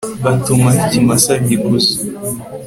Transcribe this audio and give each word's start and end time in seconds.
batumahoikimasagikuze 0.23 1.95